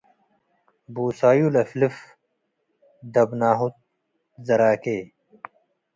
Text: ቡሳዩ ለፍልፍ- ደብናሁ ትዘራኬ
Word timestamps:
ቡሳዩ 0.93 1.39
ለፍልፍ- 1.55 1.95
ደብናሁ 3.13 3.59
ትዘራኬ 4.33 4.83